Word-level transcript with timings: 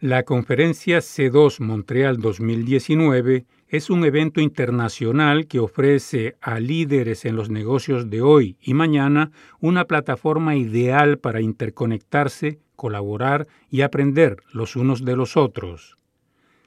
La 0.00 0.24
conferencia 0.24 0.98
C2 0.98 1.58
Montreal 1.60 2.18
2019 2.18 3.46
es 3.68 3.88
un 3.88 4.04
evento 4.04 4.42
internacional 4.42 5.46
que 5.46 5.58
ofrece 5.58 6.36
a 6.42 6.60
líderes 6.60 7.24
en 7.24 7.34
los 7.34 7.48
negocios 7.48 8.10
de 8.10 8.20
hoy 8.20 8.58
y 8.60 8.74
mañana 8.74 9.30
una 9.58 9.86
plataforma 9.86 10.54
ideal 10.54 11.16
para 11.16 11.40
interconectarse, 11.40 12.58
colaborar 12.76 13.46
y 13.70 13.80
aprender 13.80 14.36
los 14.52 14.76
unos 14.76 15.02
de 15.02 15.16
los 15.16 15.38
otros. 15.38 15.96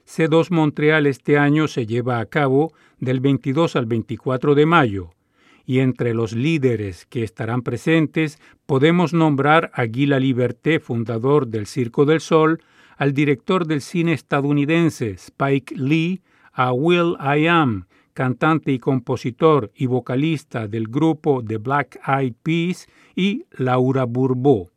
C2 0.08 0.50
Montreal 0.50 1.06
este 1.06 1.38
año 1.38 1.68
se 1.68 1.86
lleva 1.86 2.22
a 2.22 2.26
cabo 2.26 2.74
del 2.98 3.20
22 3.20 3.76
al 3.76 3.86
24 3.86 4.56
de 4.56 4.66
mayo, 4.66 5.12
y 5.68 5.82
entre 5.82 6.16
los 6.16 6.34
líderes 6.34 7.06
que 7.06 7.22
estarán 7.22 7.62
presentes 7.62 8.40
podemos 8.66 9.14
nombrar 9.14 9.70
a 9.76 9.86
Guy 9.86 10.08
Liberté, 10.08 10.80
fundador 10.80 11.46
del 11.46 11.68
Circo 11.68 12.06
del 12.06 12.22
Sol, 12.22 12.64
al 13.00 13.14
director 13.14 13.66
del 13.66 13.80
cine 13.80 14.12
estadounidense 14.12 15.12
Spike 15.12 15.74
Lee, 15.78 16.22
a 16.52 16.74
Will 16.74 17.16
I 17.22 17.48
Am, 17.48 17.86
cantante 18.14 18.74
y 18.74 18.80
compositor 18.80 19.72
y 19.74 19.86
vocalista 19.86 20.68
del 20.68 20.90
grupo 20.90 21.42
The 21.42 21.58
Black 21.60 21.98
Eyed 22.06 22.34
Peas, 22.44 22.88
y 23.16 23.46
Laura 23.52 24.04
Bourbeau. 24.04 24.70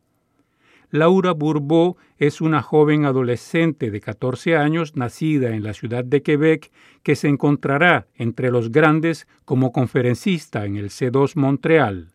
Laura 0.90 1.32
Bourbeau 1.32 1.96
es 2.16 2.40
una 2.40 2.62
joven 2.62 3.06
adolescente 3.06 3.90
de 3.90 4.00
14 4.00 4.56
años 4.56 4.94
nacida 4.94 5.56
en 5.56 5.64
la 5.64 5.74
ciudad 5.74 6.04
de 6.04 6.22
Quebec 6.22 6.70
que 7.02 7.16
se 7.16 7.26
encontrará 7.26 8.06
entre 8.14 8.52
los 8.52 8.70
grandes 8.70 9.26
como 9.44 9.72
conferencista 9.72 10.64
en 10.64 10.76
el 10.76 10.90
C2 10.90 11.34
Montreal. 11.34 12.11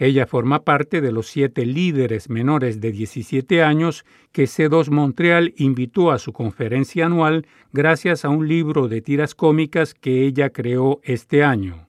Ella 0.00 0.26
forma 0.26 0.64
parte 0.64 1.02
de 1.02 1.12
los 1.12 1.26
siete 1.26 1.66
líderes 1.66 2.30
menores 2.30 2.80
de 2.80 2.90
17 2.90 3.62
años 3.62 4.06
que 4.32 4.44
C2 4.44 4.88
Montreal 4.88 5.52
invitó 5.58 6.10
a 6.10 6.18
su 6.18 6.32
conferencia 6.32 7.04
anual 7.04 7.46
gracias 7.70 8.24
a 8.24 8.30
un 8.30 8.48
libro 8.48 8.88
de 8.88 9.02
tiras 9.02 9.34
cómicas 9.34 9.92
que 9.92 10.24
ella 10.24 10.48
creó 10.48 11.00
este 11.04 11.44
año. 11.44 11.86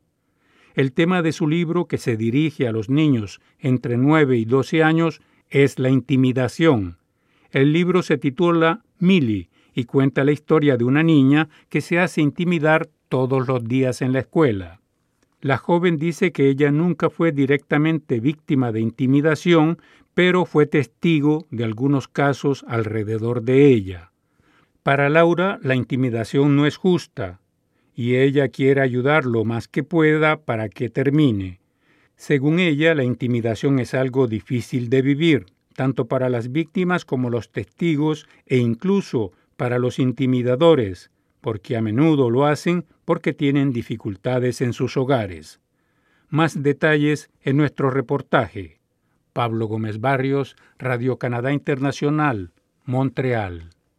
El 0.74 0.92
tema 0.92 1.22
de 1.22 1.32
su 1.32 1.48
libro, 1.48 1.86
que 1.86 1.98
se 1.98 2.18
dirige 2.18 2.68
a 2.68 2.74
los 2.74 2.90
niños 2.90 3.40
entre 3.60 3.96
9 3.96 4.38
y 4.38 4.44
12 4.44 4.84
años, 4.84 5.22
es 5.50 5.80
la 5.80 5.90
intimidación. 5.90 6.98
El 7.50 7.72
libro 7.72 8.02
se 8.02 8.18
titula 8.18 8.84
Millie 9.00 9.50
y 9.74 9.86
cuenta 9.86 10.26
la 10.26 10.34
historia 10.34 10.76
de 10.76 10.84
una 10.84 11.02
niña 11.02 11.48
que 11.70 11.80
se 11.80 11.98
hace 11.98 12.20
intimidar 12.20 12.90
todos 13.08 13.48
los 13.48 13.64
días 13.64 14.02
en 14.02 14.12
la 14.12 14.20
escuela. 14.20 14.81
La 15.42 15.58
joven 15.58 15.98
dice 15.98 16.32
que 16.32 16.50
ella 16.50 16.72
nunca 16.72 17.10
fue 17.10 17.32
directamente 17.32 18.20
víctima 18.20 18.72
de 18.72 18.80
intimidación, 18.80 19.80
pero 20.14 20.46
fue 20.46 20.68
testigo 20.68 21.48
de 21.50 21.64
algunos 21.64 22.08
casos 22.08 22.64
alrededor 22.68 23.42
de 23.42 23.66
ella. 23.68 24.12
Para 24.84 25.10
Laura, 25.10 25.60
la 25.64 25.76
intimidación 25.76 26.56
no 26.56 26.68
es 26.68 26.78
justa, 26.78 27.40
y 27.96 28.16
ella 28.16 28.50
quiere 28.50 28.82
ayudar 28.82 29.26
lo 29.26 29.44
más 29.44 29.68
que 29.68 29.84
pueda 29.84 30.42
para 30.42 30.70
que 30.70 30.90
termine. 30.90 31.60
Según 32.16 32.60
ella, 32.60 32.94
la 32.94 33.04
intimidación 33.04 33.80
es 33.80 33.96
algo 33.96 34.28
difícil 34.28 34.90
de 34.90 35.02
vivir, 35.02 35.46
tanto 35.76 36.06
para 36.06 36.30
las 36.30 36.52
víctimas 36.52 37.04
como 37.04 37.32
los 37.32 37.52
testigos 37.52 38.28
e 38.46 38.58
incluso 38.58 39.32
para 39.58 39.80
los 39.80 39.98
intimidadores, 39.98 41.10
porque 41.42 41.76
a 41.76 41.82
menudo 41.82 42.30
lo 42.30 42.46
hacen 42.46 42.86
porque 43.04 43.34
tienen 43.34 43.74
dificultades 43.74 44.62
en 44.62 44.74
sus 44.74 44.96
hogares. 44.96 45.60
Más 46.30 46.64
detalles 46.64 47.30
en 47.42 47.58
nuestro 47.58 47.90
reportaje. 47.90 48.80
Pablo 49.34 49.66
Gómez 49.66 50.00
Barrios, 50.00 50.56
Radio 50.78 51.18
Canadá 51.18 51.52
Internacional, 51.52 52.52
Montreal. 52.86 53.70